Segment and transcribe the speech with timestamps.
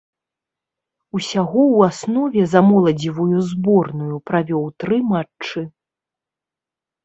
[1.19, 5.61] Усяго ў аснове за моладзевую зборную правёў тры матчы.